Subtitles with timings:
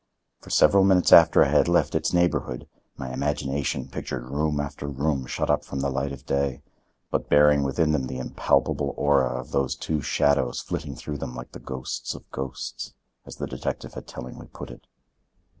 [0.39, 2.67] For several minutes after I had left its neighborhood
[2.97, 6.63] my imagination pictured room after room shut up from the light of day,
[7.11, 11.51] but bearing within them the impalpable aura of those two shadows flitting through them like
[11.51, 12.95] the ghosts of ghosts,
[13.27, 14.87] as the detective had tellingly put it.